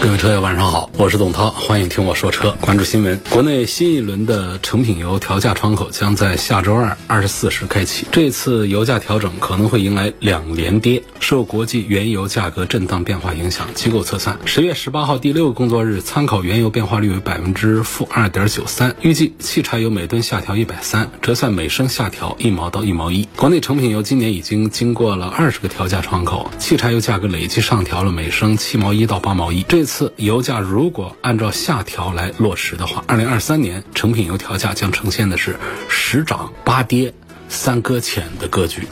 [0.00, 2.56] 各位车友晚上好，我是董涛，欢迎听我说车。
[2.60, 8.06] 关注新闻，国内新一轮的成品油调价窗口将在下周二二十四时开启。
[8.12, 23.28] 这次油价调整可能会迎来两连跌，受国际原油价格震荡变化影响，机构测算，十月十八号第六个工作日，参考原油变化率为百分之负二点九三，预计汽柴油每吨下调一百三，折算每升下调一毛到一毛一。
[23.34, 29.64] 国内成品油今年已经经过了二十个调价窗口，汽柴油价格累计上调了每升七毛一到八毛一。
[29.64, 35.56] 这次油价如果按照下调来落实的话，二零二三年成品油调价将呈现的是
[35.88, 37.14] 十涨八跌
[37.48, 38.86] 三搁浅的格局。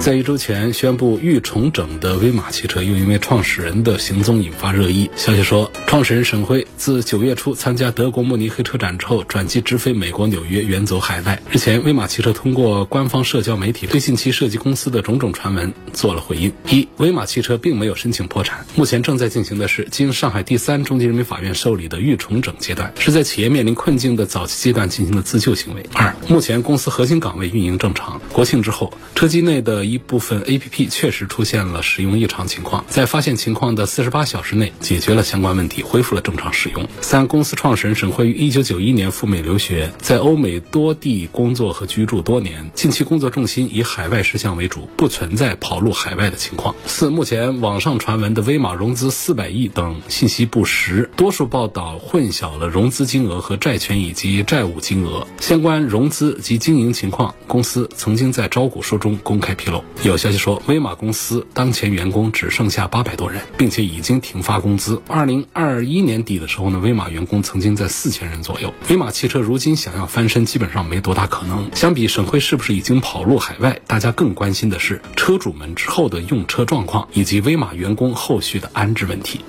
[0.00, 5.10] 在一周前宣布欲重整的威马汽车，又因为创始人的行踪引发热议。
[5.16, 11.42] 消息说，创始人沈辉自九月初参加德国慕尼黑车展之后，转机直飞美国纽约，远走海外。
[11.50, 25.84] 日前，威马汽车通过官方社交媒体对近期涉及公司的种种传闻做了回应：一，威马汽车并没有申请破产，目前正在进行的是经上海第三中级人民法院受理的欲重整阶段，是在企业面临困境的早期阶段进行的自救行为。
[25.92, 28.20] 二，目前公司核心岗位运营正常。
[28.32, 36.88] 国庆之后，车机内的一部分 A P P 确实出现了使用异常情况，在发现情况的四十八小时内解决了相关问题，恢复了正常使用。
[37.00, 46.74] 三、公司创始人沈辉于一九九一年赴美留学，在欧美多地工作和居住多年，近期工作重心以海外事项为主，不存在跑路海外的情况。
[46.86, 59.77] 四、目前网上传闻的威马融资四百亿等信息不实，多数报道混淆了融资金额和债权以及债务金额，相关融资及经营情况，公司曾经在招股书中公开披露。
[60.02, 65.00] 有消息说，威马公司当前员工只剩下八百多人，并且已经停发工资。
[65.06, 68.72] 二零二一年底的时候呢，威马员工曾经在四千人左右。
[68.88, 71.70] 威马汽车如今想要翻身，基本上没多大可能。
[71.74, 79.40] 相比沈辉是不是已经跑路海外，大家更关心的是车主们之后的用车状况，以及威马员工后续的安置问题。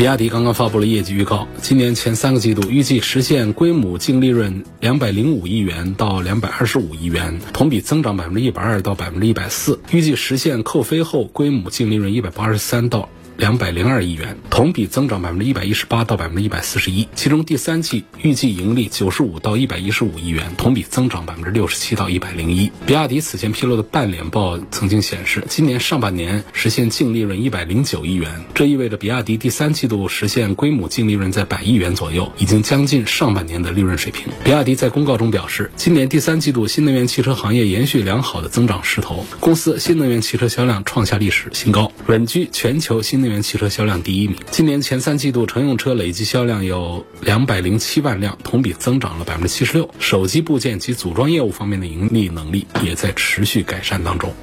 [0.00, 13.10] 比亚迪刚刚发布了业绩预告，今年前三个季度预计实现归母净利润两百零五亿元到两百二十五亿元，同比增长百分之一百二到百分之一百四，预计实现扣非后归母净利润一百八十三到。
[13.36, 17.08] 两百零二亿元，同比增长百分之一百一十八到百分之一百四十一。
[17.14, 22.70] 其中第三季预计盈利九十五到一百一十五亿元，同比增长百分之六十七到一百零一。
[22.86, 34.26] 比亚迪此前披露的半年报曾经显示，今年上半年实现净利润一百零九亿元，这意味着比亚迪第三季度实现规模净利润在百亿元左右，已经将近上半年的利润水平。
[34.44, 43.29] 比亚迪在公告中表示，今年第三季度新能源汽车行业延续良好的增长势头，公司新能源汽车销量创下历史新高，稳居全球新能。
[43.30, 44.36] 元汽车销量第一名。
[44.50, 49.88] 今年前三季度乘用车累计销量有两百零七万辆，同比增长了百分之七十六。
[49.98, 54.34] 手机部件及组装业务方面的盈利能力也在持续改善当中。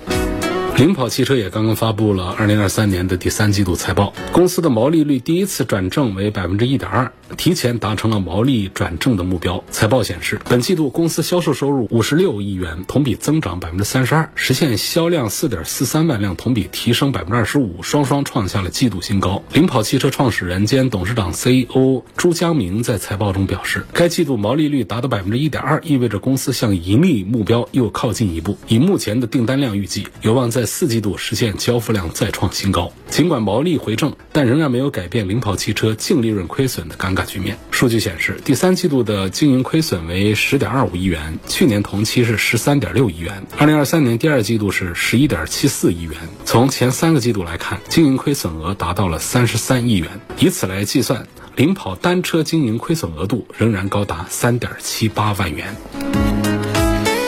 [0.77, 9.63] 领跑汽车也刚刚发布了二零二三年的第三季度财报，公司的毛利率第一次转正为百分之一点二，提前达成了毛利转正的目标。
[9.71, 19.41] 财报显示，本季度公司销售收入五十六亿元，同比增长百分之三十二，实现销量四点四三万辆，同比提升百分之二十五，双双创下了季度新高。
[19.53, 28.55] 领跑汽车创始人兼董事长 CEO 朱江明在财报中表示，该季度毛利率达到百分之一点二，意味着公司向盈利目标又靠近一步。
[28.67, 37.57] 以目前的订单量预计，有望在四季度实现交付量再创新高，尽管毛利回正，但仍然没有改变领跑汽车净利润亏损的尴尬局面。
[37.71, 46.13] 数据显示，第三季度的经营亏损为十点二五亿元，去年同期是十三点六亿元，二零二三年第二季度是十一点七四亿元。
[46.45, 51.25] 从前三个季度来看，经营亏损额达到了三十三亿元，以此来计算，
[51.55, 55.75] 领跑单车经营亏损额度仍然高达三点七八万元。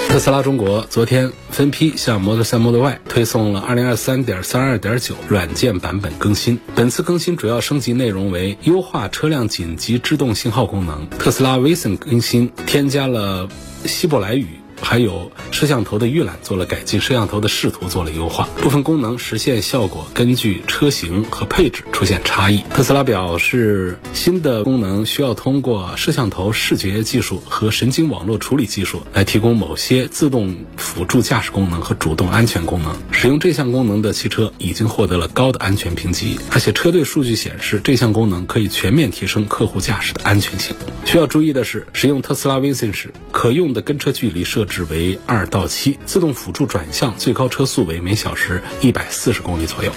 [0.10, 6.60] 特斯拉中国昨天分批向 Model 3、Model Y 推送了2023.32.9软件版本更新。
[6.76, 11.08] 本次更新主要升级内容为优化车辆紧急制动信号功能。
[11.12, 13.48] 特斯拉 Vision 更新添加了
[13.86, 14.48] 希伯来语。
[14.82, 22.64] 还有摄像头的预览做了改进，摄像头的视图做了优化，部分功能实现效果根据车型和配置出现差异。
[22.74, 32.96] 特斯拉表示，新的功能需要通过摄像头视觉技术和神经网络处理技术来提供某些自动辅助驾驶功能和主动安全功能。
[33.12, 40.76] 使用这项功能的汽车已经获得了高的安全评级，而且车队数据显示，这项功能可以全面提升客户驾驶的安全性。
[41.06, 49.94] 需要注意的是，使用特斯拉 Vision 时，可用的跟车距离设置为二到七，自动辅助转向最高车速为每小时一百四十公里左右。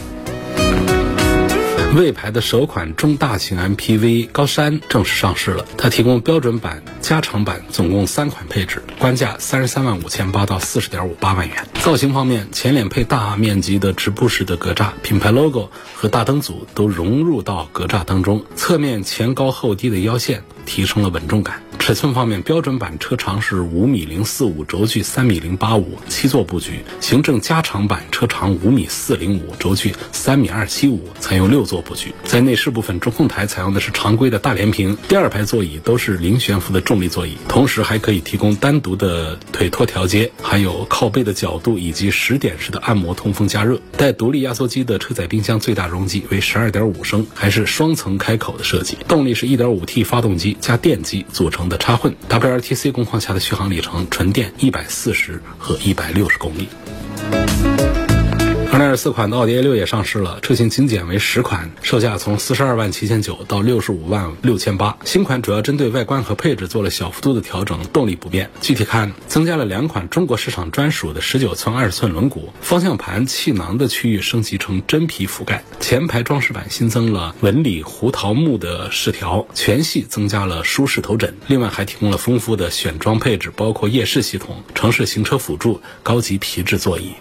[1.97, 11.67] 魏牌的首款中大型 MPV 高山正式上市了，它提供标准版、加长版，总共三款配置，官价三十三万五千八到四十点五八万元。
[11.83, 21.63] 造型方面，前脸配大面积的直瀑式的格栅，品牌 logo 和大灯组都融入到格栅当中，侧面前高后低的腰线提升了稳重感。
[21.79, 32.15] 尺寸方面，标准版车长是五米零四五，轴距三米零八五，七座布局；行政加长版车长五米四零五，轴距三米二七五，采用六座布局。
[32.25, 43.81] 在内饰部分，中控台采用的是常规的大连屏，第二排座椅都是零悬浮的重力座椅，同时还可以提供单独的腿托调节，还有靠背的角度以及十点式的按摩通风加热。
[43.97, 48.97] 带独立压缩机的车载冰箱最大容积为十二点五升，还是双层开口的设计。
[49.09, 56.69] 动力是一点五 T 发动机加电机组成的插混，W R T C 工况下的续航里程，纯电一百四十和一百六十公里。
[58.73, 64.97] 二零二四款的奥迪 A 六也上市了，车型精简为十款，售价从四十二万七千九到六十五万六千八。
[65.05, 68.49] 新款主要针对外观和配置做了小幅度的调整，动力不变。
[68.63, 81.35] 具体看，增加了两款中国市场专属的十九寸、二十寸轮毂，方向盘气囊的区域升级成真皮覆盖，前排装饰板新增了纹理胡桃木的饰条，全系增加了舒适头枕。
[81.47, 87.13] 另外还提供了丰富的选装配置，包括夜视系统、城市行车辅助、高级皮质座椅。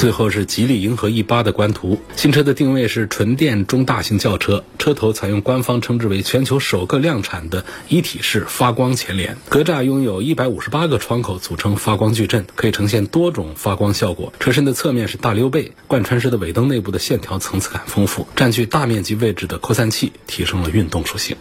[0.00, 14.32] 最后是吉利银河 E 八的官图，新车的定位是纯电中大型轿车，车头采用官方称之为全球首个量产的一体式发光前脸，格栅拥有一百五十八个窗口组成发光矩阵，可以呈现多种发光效果。
[14.40, 21.36] 车身的侧面是大溜背，贯穿式的尾灯内部的线条层次感丰富，占据大面积位置的扩散器提升了运动属性。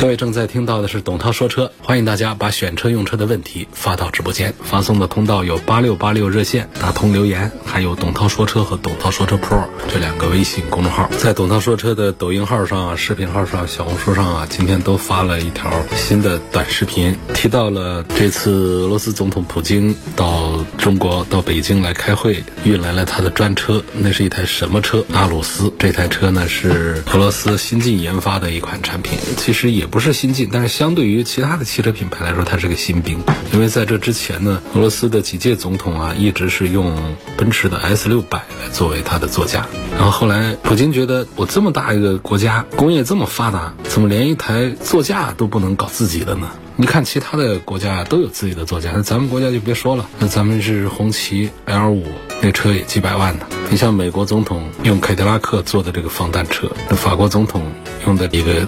[0.00, 11.08] 各位正在听到的是董涛说车，欢迎大家把选车用车的问题发到直播间，发送的通道有八六八六热线打通留言，还有董涛说车和董涛说车 Pro 这两个微信公众号。
[11.18, 25.02] 在董涛说车的抖音号上、啊、视频号上、小红书上啊，今天都发了一条新的短视频，提到了这次俄罗斯总统普京到中国到北京来开会，运来了他的专车，那是一台什么车？
[25.14, 25.72] 阿鲁斯。
[25.78, 29.62] 这台车呢是俄罗斯新近研发的一款产品，其实。
[29.72, 33.18] 也不是新进，但是相对于其他的汽车品牌来说，它是个新兵。
[33.54, 36.94] 因为在这之前呢，俄罗斯的几届总统啊，一直是用
[37.36, 39.66] 奔驰的 S 六百来作为它的座驾。
[39.92, 46.48] 然后后来，普京觉得我这么大一个国家，工业这么发达，怎么连一台座驾都不能搞自己的呢？
[46.76, 50.08] 你看其他的国家都有自己的座驾，那咱们国家就别说了。
[50.18, 52.06] 那咱们是红旗 L 五，
[52.42, 53.46] 那车也几百万呢。
[53.70, 57.62] 你像美国总统用凯迪拉克做的这个防弹车，那法国总统
[58.04, 58.66] 用的一个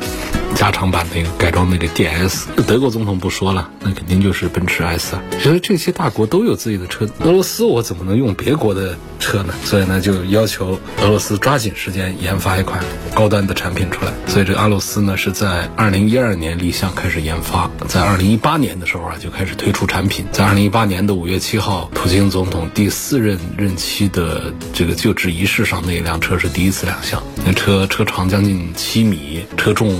[0.54, 5.22] 加长版的一个改装那个 DS，德国总统不说了，那肯定就是奔驰 S 啊。
[5.40, 9.52] 所以这些大国都有自己的车，俄罗斯我怎么能用别国的车呢？
[9.64, 12.82] 所以呢，就要求俄罗斯抓紧时间研发一款
[13.14, 14.12] 高端的产品出来。
[14.26, 20.24] 所以这个阿鲁斯呢是在二零一二年立项开始研发，在二零一八年的时候啊就开始推出产品。
[20.32, 27.22] 在二零一八年的五月七号，普京总统第四任任期的这个就职仪式上，那一辆车是第一次亮相。
[27.46, 29.98] 那车车长将近七米，车重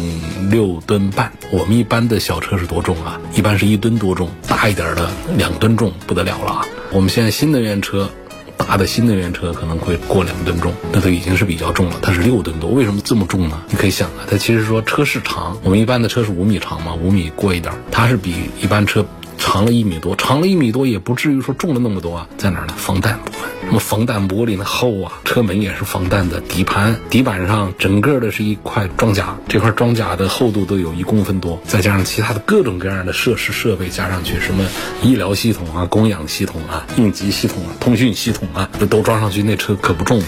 [0.50, 1.32] 六吨半。
[1.50, 3.18] 我们一般的小车是多重啊？
[3.34, 6.66] 一般是一吨多重，大一点的两吨重不得了了啊！
[6.92, 8.10] 我们现在新能源车。
[8.56, 11.98] 大的新能源车可能会过两吨重，那都已经是比较重了。
[12.00, 13.60] 它是六吨多，为什么这么重呢？
[13.68, 19.04] 你可以想啊，它其实说车是长，我们一般的车是五米长嘛，五米过一点，它是比一般车
[19.44, 22.26] 长了一米多，长了一米多也不至于说重了那么多啊。
[22.38, 22.72] 在哪儿呢？
[22.78, 34.64] 防弹部分，那么防弹玻璃呢厚啊，车门也是防弹的，底盘底板上整个的是一块装甲，这块装甲的厚度都有一公分多，再加上其他的各种各样的设施设备加上去，什么
[35.02, 40.18] 医疗系统啊、供氧系统啊、应急系统啊、通讯系统啊，都装上去，那车可不重。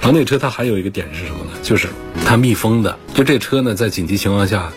[0.00, 1.52] 然后那车它还有一个点是什么呢？
[1.62, 1.88] 就是
[2.26, 4.72] 它密封的，就这车呢，在紧急情况下。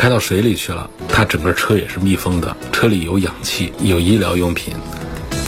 [0.00, 4.72] 开到水里去了，它整个车也是密封的，车里有氧气，有医疗用品，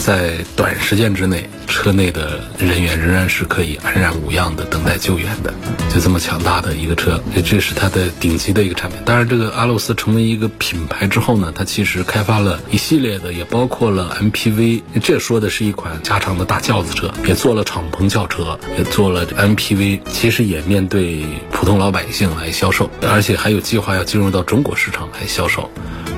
[0.05, 5.55] 在短时间之内，车内的人员仍然是可以安然无恙的等待救援的。
[5.95, 8.99] 就这么强大的一个车，这是它的顶级的一个产品。
[9.05, 14.83] 当然，这个阿洛斯成为一个品牌之后呢，它其实开发了一系列的，也包括了 MPV。
[15.05, 20.01] 这说的是一款加长的大轿子车，也做了敞篷轿车，也做了 MPV。
[20.11, 25.71] 其实也面对普通老百姓来销售，而且还有计划要进入到中国市场来销售。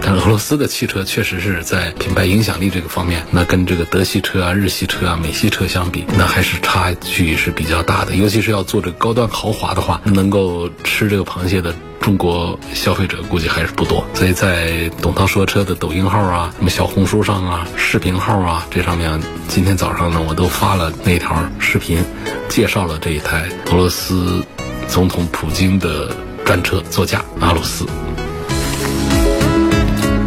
[0.06, 8.14] 但俄罗斯的汽车确实是在品牌影响力这个方面，那跟这个德系车啊、日系车啊、美系车相比，那还是差距是比较大的。
[8.14, 14.04] 尤其是要做这高端豪华的话，能够吃这个螃蟹的中国消费者估计还是不多。
[14.12, 19.18] 所以在董涛说车的抖音号啊、什么小红书上啊、视频号啊这上面，
[19.48, 22.04] 今天早上呢我都发了那条视频，
[22.50, 24.44] 介绍了这一台俄罗斯
[24.86, 27.86] 总统普京的专车座驾阿鲁斯。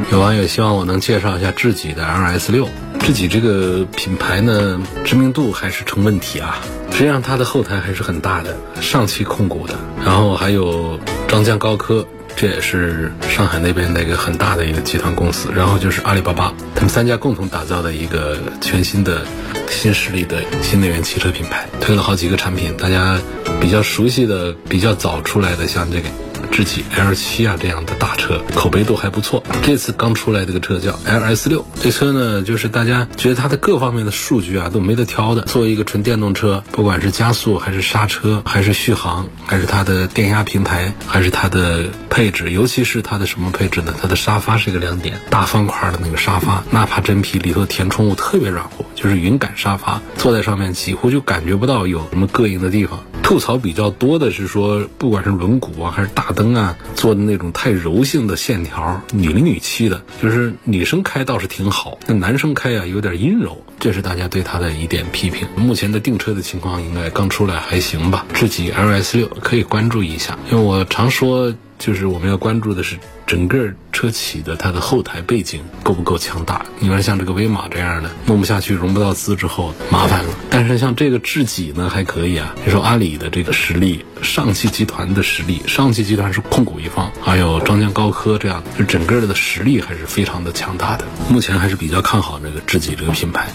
[0.10, 2.70] 有网友希望我能介绍一下智己的 LS 六。
[3.02, 6.60] 智己这个品牌呢，知名度还是成问题啊。
[6.92, 10.98] 实际上它的后台还是很大的，上汽控股的，然后还有
[11.28, 15.50] 张江高科，这也是上海那边的一个很大的一个集团公司。
[15.54, 19.22] 然后就是阿里巴巴，他们三家共同打造的一个全新的
[19.70, 22.76] 新势力的新能源汽车品牌，推了好几个产品。
[22.78, 23.20] 大家
[23.60, 26.08] 比较熟悉的、比较早出来的，像这个。
[26.51, 29.44] 智己 L 七啊，这样的大车口碑都还不错。
[29.63, 35.41] 这次刚出来这个车叫 LS 六，这车呢，就是大家觉得它的各方面的数据啊都没得挑的。
[35.44, 43.94] 作为一个纯电动车，不管是加速还是刹车，还是续航，还是它的电压平台，还是它的配置，尤其是它的什么配置呢？
[44.01, 53.03] 它的沙发是一个亮点，大方块的那个沙发，纳帕真皮，里头填充物特别软和，就是云感沙发，坐在上面几乎就感觉不到有什么膈应的地方。
[53.27, 65.46] 吐槽比较多的是说，不管是轮毂啊，还是大灯啊，做的那种太柔性的线条，女里女气的，就是女生开倒是挺好，那男生开啊有点阴柔，这是大家对他的一点批评。
[65.57, 71.53] 目前的订车的情况应该刚出来还行吧，智己 LS 六可以关注一下，因为我常说。
[71.77, 76.65] 就是我们要关注的是整个车企的它的后台背景够不够强大。
[76.79, 80.34] 你说像这个威马这样的弄不下去、融不到资之后麻烦了。
[80.50, 82.55] 但是像这个智己呢还可以啊。
[82.65, 91.05] 你说阿里的这个实力、上汽集团的实力，上汽集团是控股一方，还有张江高科这样，就整个的实力还是非常的强大的。
[91.29, 93.48] 目前还是比较看好这个智己这个品牌。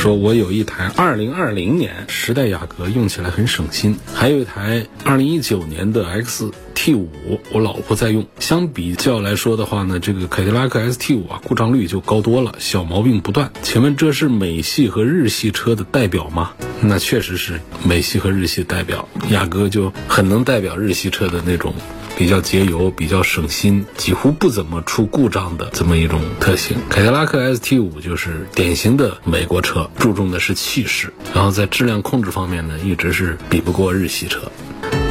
[0.00, 8.26] 说我有一台二零二零年时代雅阁，用起来很省心；还有一台二零一九年的 XT 五，我老婆在用。
[8.38, 13.52] 相比较来说的话呢，这个凯迪拉克 ST 五啊，故障率就高多了，小毛病不断。
[13.60, 16.52] 请问这是美系和日系车的代表吗？
[16.80, 21.74] 那确实是美系和日系代表，雅阁就很能代表日系车的那种。
[22.20, 26.76] 比较节油、比较省心、几乎不怎么出故障的这么一种特性。
[26.90, 34.52] 凯迪拉克 ST 五就是典型的美国车，注重的是气势，然后在质量控制方面呢，一直是比不过日系车。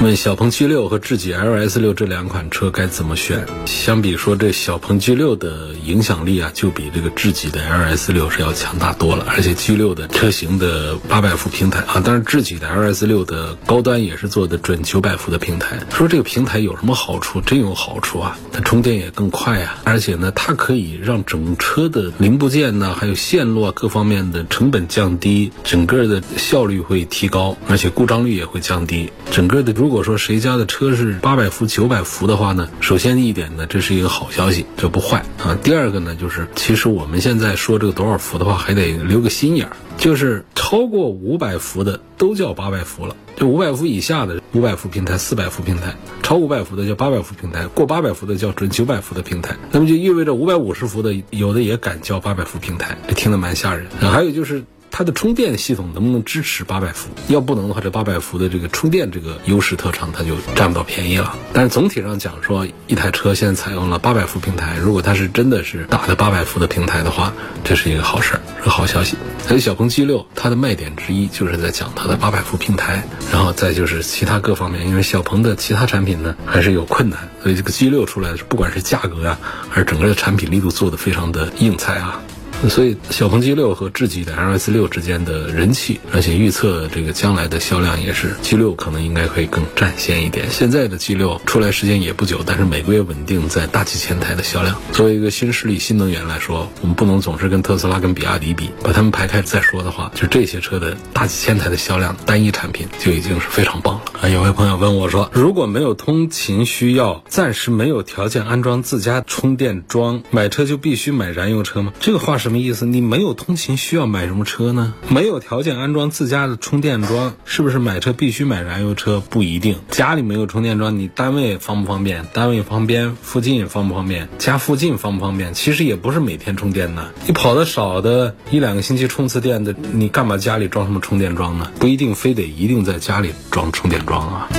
[0.02, 3.46] 问小鹏 G 六和智己 LS 六这两款车该怎么选？
[3.66, 9.26] 相比说，这小鹏 G 六的影响力啊，就比这个智己的 LS 六是要强大多了。
[9.28, 15.78] 而且 G 六的车型的八百伏平台啊，当然智己的 LS 六的高端也是做的准九百伏的平台。
[15.92, 17.42] 说这个平台有什么好处？
[17.42, 18.40] 真有好处啊！
[18.54, 29.12] 它充电也更快啊，而且呢，它可以让整车的零部件呢，还有线路啊各方面的成本降低，整个的效率会提高，而且故障率也会降低。
[29.30, 35.58] 整个的如如果说谁家的车是八百伏、九百伏的话呢，首先一点呢，这是一个好消息，这不坏啊。
[35.64, 49.56] 第二个呢，就是其实我们现在说这个多少伏的话，还得留个心眼儿，就是超过五百伏的都叫八百伏了，就五百伏以下的五百伏平台、四百伏平台，超五百伏的叫八百伏平台，过八百伏的叫准九百伏的平台。
[49.72, 53.88] 那么就意味着五百五十伏的有的也敢叫八百伏平台，这听得蛮吓人。
[54.00, 54.64] 还有就是。
[54.92, 57.10] 它的充电系统能不能支持八百伏？
[57.28, 61.36] 要不能的话，这八百伏的这个充电这个优势特长，它就占不到便宜了。
[61.54, 69.16] 但是总体上讲说，一台车现在采用了八百伏平台，如果它是真的是打的八百伏的平台的话，这是一个好事儿，是个好消息。
[69.48, 82.22] 还有小鹏 G 六，它的卖点之一就是在讲它的八百伏平台，然后再就是其他各方面，因为小鹏的其他产品呢还是有困难，所以这个 G 六出来的是不管是价格啊，还是整个的产品力度做的非常的硬菜啊。
[82.68, 90.48] 所以，小鹏 G 六和智己的 LS 六之间的人气，而且预测这个将来的销量也是 G 六可能应该会更占先一点。
[90.52, 94.76] 现在的 G 六出来时间也不久，但是每个月稳定在大几千台的销量。
[94.92, 104.02] 作为一个新势力、新能源来说，我们不能总是跟特斯拉、跟比亚迪比，把它们排开再说的话，就这些车的大几千台的销量，单一产品就已经是非常棒了。
[104.22, 111.94] 啊，有位朋友问我说，如果没有通勤需要，暂时没有条件安装自家充电桩，买车就必须买燃油车吗？
[112.02, 112.49] 这个话是。
[112.50, 112.84] 什么意思？
[112.88, 114.96] 你没有通勤需要买什么车呢？
[115.08, 119.22] 没有条件安装自家的充电桩，是不是买车必须买燃油车？
[119.30, 119.76] 不一定。
[119.92, 122.26] 家里没有充电桩，你单位方不方便？
[122.34, 124.28] 单位旁边附近方不方便？
[124.40, 125.54] 家附近方不方便？
[125.54, 131.72] 其实也不是每天充电的，你跑的少的一两个星期充次电的，你干嘛家里装什么充电桩呢？
[131.80, 134.50] 不一定非得一定在家里装充电桩啊。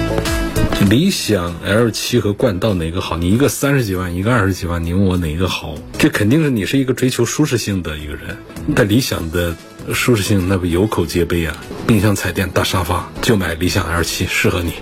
[0.89, 3.17] 理想 L 七和冠道哪个好？
[3.17, 5.75] 你一个三十几万，一个二十几万，你问我哪个好？
[5.99, 8.37] 这肯定是你是一个追求舒适性的一个人。
[8.75, 9.55] 但理想的
[9.93, 11.57] 舒适性那不有口皆碑啊！
[11.87, 14.73] 冰箱、彩电、大沙发，就买理想 L 七，适合你。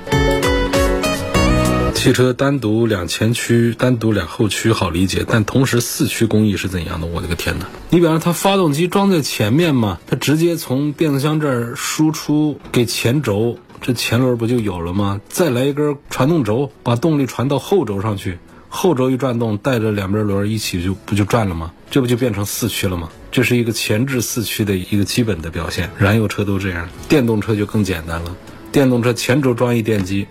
[1.95, 7.09] 汽车单独两前驱，单独两后驱好理解，但同时四驱工艺是怎样的？
[7.09, 7.67] 我的个天哪！
[7.91, 13.59] 你比方说它发动机装在前面嘛，它直接从变速箱这儿输出给前轴。
[13.81, 15.21] 这前轮不就有了吗？
[15.29, 21.73] 再来一根传动轴，把动力传到后轴上去，后轴一转动，带着两边轮一起就不就转了吗？
[21.91, 23.09] 这不就变成四驱了吗？
[23.31, 25.91] 这是一个前置四驱的一个基本的表现。
[25.97, 28.37] 燃油车都这样，电动车就更简单了。
[28.71, 30.27] 电动车前轴装一电机，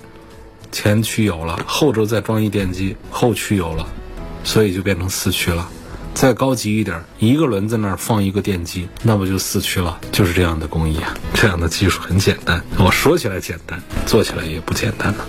[0.72, 3.88] 前驱有了；后轴再装一电机，后驱有了，
[4.44, 5.68] 所以就变成四驱了。
[6.18, 10.00] 再高级一点，一个轮子那儿放一个电机，那不就四驱了？
[10.12, 12.60] 就是这样的工艺啊，这样的技术很简单。
[12.80, 15.28] 我说起来简单，做起来也不简单了。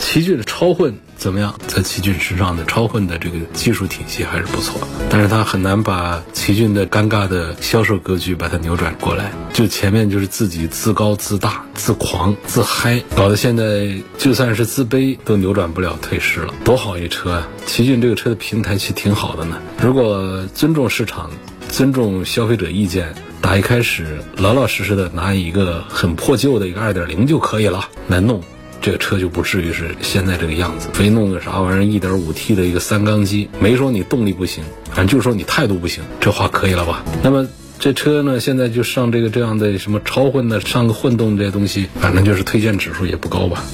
[0.00, 1.54] 奇骏的超混怎么样？
[1.66, 9.32] 在奇骏身上的超混的这个技术体系还是不错，但是它很难把奇骏的尴尬的销售格局把它扭转过来。
[9.52, 16.52] 就前面就是自己自高自大、自狂、自嗨，搞得现在就算是自卑都扭转不了退势了。
[16.64, 17.48] 多好一车啊！
[17.66, 19.56] 奇骏这个车的平台其实挺好的呢。
[19.80, 21.30] 如果尊重市场、
[21.68, 28.42] 尊重消费者意见，打一开始老老实实的拿一个很破旧的一个二点零就可以了来弄。
[28.84, 37.02] 这个车就不至于是现在这个样子，非弄个啥玩意儿一点五 T 的一个三缸机，没说你动力不行，反正就是说你态度不行，这话可以了吧？
[37.22, 37.48] 那么
[37.78, 43.64] 这车呢，现在就上这个这样的什么超混的，上个混动这些东西，反正就是推荐指数也不高吧。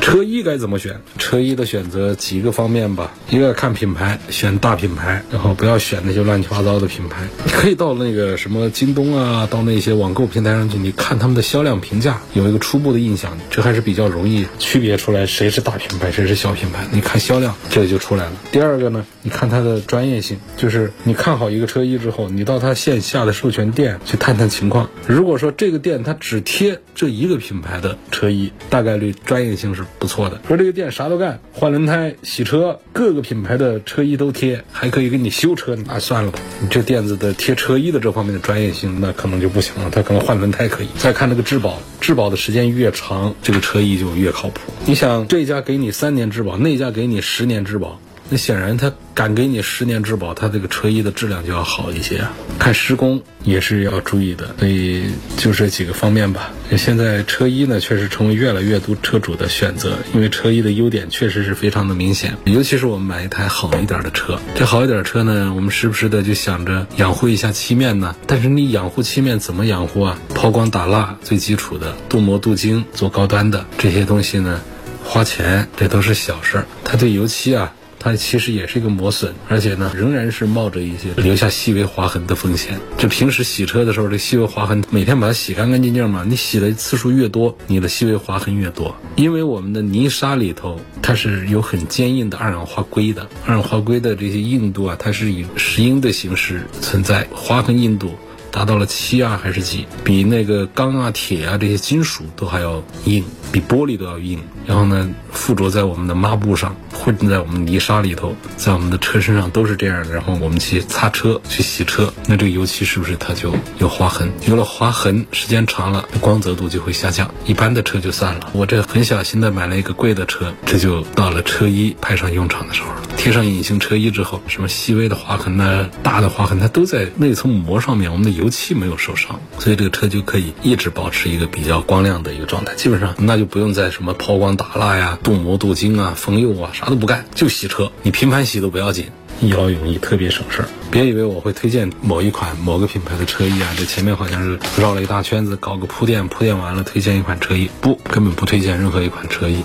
[0.00, 1.00] 车衣该怎么选？
[1.18, 7.28] 车衣的选择几个方面吧，一个看品牌，选大品牌，然后不要选那些乱七八糟的品牌。
[7.44, 16.86] 你可以到那个什么京东啊，到那些网购平台上去，你看他们的销量评价，有一个初步的印象，这还是比较容易区别出来谁是大品牌，谁是小品牌。
[16.90, 18.32] 你看销量，这就出来了。
[18.50, 24.88] 第二个呢，你看它的专业性，就是你看好一个车衣之后，你到它线下的授权店去探探情况。
[25.06, 29.84] 如果说这个店它只贴这一个品牌的车衣，大概率专业性是。
[30.00, 36.38] 不错的，说这个店啥都干，换轮胎、洗车，各个品牌的车衣都贴，还可以给你修车，那算了吧。
[36.62, 39.90] 你这店子的贴车衣的这方面的专业性，那可能就不行了。
[39.90, 40.88] 他可能换轮胎可以。
[40.96, 44.72] 再看那个质保，质保的时间越长，这个车衣就越靠谱。
[44.86, 48.00] 你想，这家给你三年质保，那家给你十年质保。
[48.32, 52.24] 那显然，他敢给你十年质保，他这个车衣的质量就要好一些。
[52.60, 55.02] 看施工也是要注意的，所以
[55.36, 56.52] 就这几个方面吧。
[56.76, 62.36] 现在车衣呢，确实成为越来越多车主的选择，因为车衣的优点确实是非常的明显。
[62.44, 68.14] 尤其是我们买一台好一点的车，这好一点的车呢，我们时不时的就想着养护一下漆面呢。
[68.28, 70.16] 但是你养护漆面怎么养护啊？
[70.36, 74.60] 抛光打蜡最基础的，镀膜镀晶做高端的这些东西呢，
[75.02, 76.66] 花钱这都是小事儿。
[76.84, 77.74] 它对油漆啊。
[78.02, 82.80] 它其实也是一个磨损，而且呢，仍然是冒着一些留下细微划痕的风险。
[82.96, 88.96] 就平时洗车的时候，这细微划痕每天把它洗干干净净嘛，你洗的次数越多，你的细微划痕越多。
[89.16, 98.14] 因为我们的泥沙里头，它是有很坚硬的二氧化硅的，二氧化硅的这些硬度啊，它是以石英的形式存在，划痕硬度。
[98.50, 99.86] 达到了七啊还是几？
[100.04, 104.40] 比那个钢啊、铁啊这些金属都还要硬，比玻璃都要硬。
[104.66, 110.12] 然后呢，附着在我们的抹布上，混在我们泥沙里头，在我们的车身上都是这样的。
[110.12, 114.30] 然后我们去擦车、去洗车，那这个油漆是不是它就有划痕？
[114.46, 117.28] 有了划痕，时间长了，光泽度就会下降。
[117.46, 123.02] 一般的车就算了，我这很小心的买了一个贵的车，这就到了车衣派上用场的时候了。
[123.16, 125.88] 贴上隐形车衣之后，什么细微的划痕呢？
[126.02, 128.12] 大的划痕，它都在那层膜上面。
[128.12, 132.74] 我们的油漆没有受伤，所以这个车就可以一直保持一个比较光亮的一个状态。
[132.74, 137.92] 基本上那就不用再什么抛光打蜡呀、镀膜镀金啊、封釉啊，啥都不干，就洗车。
[138.02, 139.06] 你频繁洗都不要紧，
[139.42, 140.68] 一劳永逸，特别省事儿。
[140.90, 149.58] 别以为我会推荐某一款某个品牌的车衣啊，这前面好像是绕了一大圈子，搞个铺垫，铺垫完了推荐一款车衣，不，根本不推荐任何一款车衣。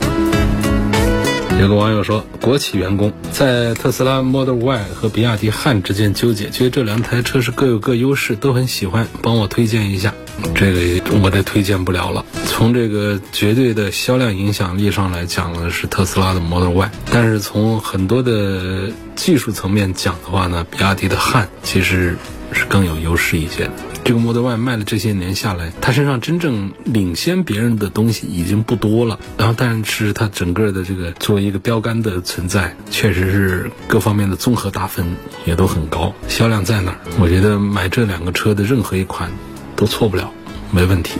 [1.58, 10.14] 有个网友说，国企员工在特斯拉 Model Y 和比亚迪汉之间纠结，觉得这两台车是各有各优势，都很喜欢，帮我推荐一下。
[10.54, 12.24] 这个我这推荐不了了。
[12.46, 22.18] 从这个绝对的销量影响力上来讲呢，是特斯拉的 Model Y，但是从很多的技术层面讲的话呢，比亚迪的汉其实。
[22.56, 23.74] 是更有优势一些的。
[24.04, 29.20] 这个 Model Y 卖了这些年下来，它身上真正领先别人的东西已经不多了。
[29.38, 35.06] 然后，但是它整个的这个作为一个标杆的存在，确实是各方面的综合打分
[35.46, 36.98] 也都很高，销量在那儿。
[37.20, 39.30] 我觉得买这两个车的任何一款
[39.76, 40.32] 都错不了，
[40.72, 41.20] 没问题。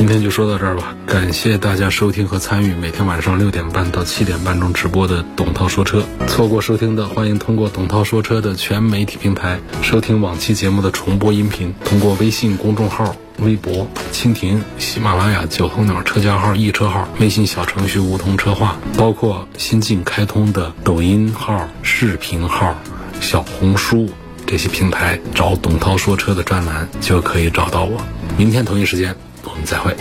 [0.00, 6.02] 今天就说到这儿吧，感谢大家收听和参与每天晚上六点半到七点半钟直播的董涛说车。
[6.26, 11.74] 错过收听的，欢迎通过董涛说车的全媒体平台收听往期节目的重播音频。
[11.84, 22.74] 通过微信公众号、微博、蜻蜓、喜马拉雅、九头鸟车架号、易车号、微信小程序梧桐车话，包括新近开通的抖音号、视频号、
[23.20, 24.08] 小红书
[24.46, 28.00] 这些平台，找董涛说车的专栏就可以找到我。
[28.38, 29.14] 明天同一时间。
[29.44, 30.00] 我们再会。